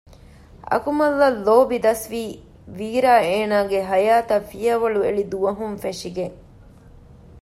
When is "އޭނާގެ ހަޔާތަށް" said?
3.29-4.47